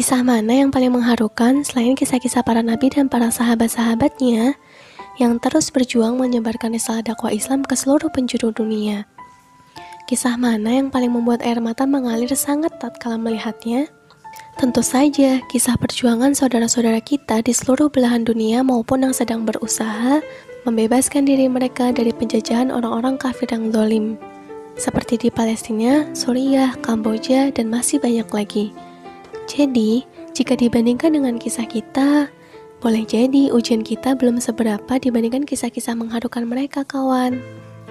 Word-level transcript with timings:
Kisah 0.00 0.24
mana 0.24 0.64
yang 0.64 0.72
paling 0.72 0.96
mengharukan 0.96 1.60
selain 1.60 1.92
kisah-kisah 1.92 2.40
para 2.40 2.64
nabi 2.64 2.88
dan 2.88 3.12
para 3.12 3.28
sahabat-sahabatnya 3.28 4.56
yang 5.20 5.36
terus 5.36 5.68
berjuang 5.68 6.16
menyebarkan 6.16 6.72
risalah 6.72 7.04
dakwah 7.04 7.28
Islam 7.28 7.60
ke 7.60 7.76
seluruh 7.76 8.08
penjuru 8.08 8.48
dunia? 8.48 9.04
Kisah 10.08 10.40
mana 10.40 10.80
yang 10.80 10.88
paling 10.88 11.12
membuat 11.12 11.44
air 11.44 11.60
mata 11.60 11.84
mengalir 11.84 12.32
sangat 12.32 12.80
tatkala 12.80 13.20
melihatnya? 13.20 13.92
Tentu 14.56 14.80
saja, 14.80 15.44
kisah 15.52 15.76
perjuangan 15.76 16.32
saudara-saudara 16.32 17.04
kita 17.04 17.44
di 17.44 17.52
seluruh 17.52 17.92
belahan 17.92 18.24
dunia 18.24 18.64
maupun 18.64 19.04
yang 19.04 19.12
sedang 19.12 19.44
berusaha 19.44 20.24
membebaskan 20.64 21.28
diri 21.28 21.44
mereka 21.44 21.92
dari 21.92 22.16
penjajahan 22.16 22.72
orang-orang 22.72 23.20
kafir 23.20 23.52
yang 23.52 23.68
zalim 23.68 24.16
seperti 24.80 25.20
di 25.20 25.28
Palestina, 25.28 26.08
Suriah, 26.16 26.72
Kamboja, 26.80 27.52
dan 27.52 27.68
masih 27.68 28.00
banyak 28.00 28.32
lagi. 28.32 28.72
Jadi, 29.50 30.06
jika 30.30 30.54
dibandingkan 30.54 31.18
dengan 31.18 31.34
kisah 31.34 31.66
kita, 31.66 32.30
boleh 32.78 33.02
jadi 33.02 33.50
ujian 33.50 33.82
kita 33.82 34.14
belum 34.14 34.38
seberapa 34.38 34.94
dibandingkan 35.02 35.42
kisah-kisah 35.42 35.98
mengharukan 35.98 36.46
mereka, 36.46 36.86
kawan. 36.86 37.42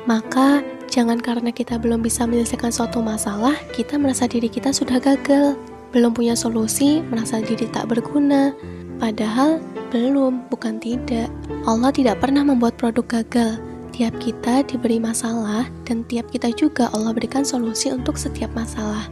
Maka, 0.08 0.64
jangan 0.88 1.20
karena 1.20 1.52
kita 1.52 1.76
belum 1.76 2.00
bisa 2.00 2.24
menyelesaikan 2.24 2.72
suatu 2.72 3.04
masalah, 3.04 3.60
kita 3.76 4.00
merasa 4.00 4.24
diri 4.24 4.48
kita 4.48 4.72
sudah 4.72 5.04
gagal. 5.04 5.60
Belum 5.92 6.16
punya 6.16 6.32
solusi, 6.32 7.04
merasa 7.12 7.44
diri 7.44 7.68
tak 7.68 7.92
berguna. 7.92 8.56
Padahal, 8.96 9.60
belum, 9.92 10.48
bukan 10.48 10.80
tidak. 10.80 11.28
Allah 11.68 11.92
tidak 11.92 12.24
pernah 12.24 12.48
membuat 12.48 12.80
produk 12.80 13.20
gagal, 13.20 13.60
Tiap 14.00 14.16
kita 14.24 14.64
diberi 14.64 14.96
masalah, 14.96 15.68
dan 15.84 16.08
tiap 16.08 16.32
kita 16.32 16.56
juga 16.56 16.88
Allah 16.96 17.12
berikan 17.12 17.44
solusi 17.44 17.92
untuk 17.92 18.16
setiap 18.16 18.48
masalah. 18.56 19.12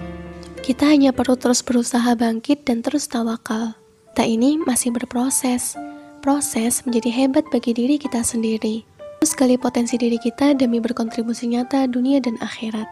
Kita 0.67 0.83
hanya 0.83 1.15
perlu 1.15 1.39
terus 1.39 1.63
berusaha 1.63 2.11
bangkit 2.11 2.67
dan 2.67 2.83
terus 2.83 3.07
tawakal. 3.07 3.71
Tak 4.19 4.27
ini 4.27 4.59
masih 4.59 4.91
berproses. 4.91 5.79
Proses 6.19 6.83
menjadi 6.83 7.07
hebat 7.07 7.47
bagi 7.47 7.71
diri 7.71 7.95
kita 7.95 8.19
sendiri. 8.19 8.83
Terus 8.99 9.31
gali 9.31 9.55
potensi 9.55 9.95
diri 9.95 10.19
kita 10.19 10.59
demi 10.59 10.83
berkontribusi 10.83 11.47
nyata 11.47 11.87
dunia 11.87 12.19
dan 12.19 12.35
akhirat. 12.43 12.83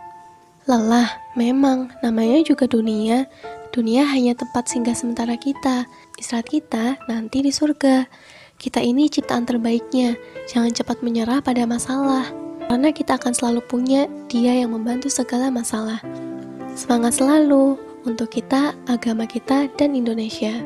Lelah, 0.71 1.19
memang 1.35 1.91
namanya 1.99 2.47
juga 2.47 2.63
dunia. 2.63 3.27
Dunia 3.75 4.07
hanya 4.07 4.39
tempat 4.39 4.71
singgah 4.71 4.95
sementara 4.95 5.35
kita. 5.35 5.83
Istirahat 6.15 6.47
kita 6.47 6.95
nanti 7.11 7.43
di 7.43 7.51
surga. 7.51 8.07
Kita 8.55 8.79
ini 8.79 9.11
ciptaan 9.11 9.43
terbaiknya, 9.43 10.15
jangan 10.47 10.71
cepat 10.71 11.03
menyerah 11.03 11.43
pada 11.43 11.67
masalah, 11.67 12.23
karena 12.71 12.95
kita 12.95 13.19
akan 13.19 13.35
selalu 13.35 13.59
punya 13.67 14.07
Dia 14.31 14.63
yang 14.63 14.71
membantu 14.71 15.11
segala 15.11 15.51
masalah. 15.51 15.99
Semangat 16.75 17.23
selalu 17.23 17.79
untuk 18.03 18.35
kita, 18.35 18.75
agama 18.91 19.23
kita, 19.23 19.71
dan 19.79 19.95
Indonesia. 19.95 20.59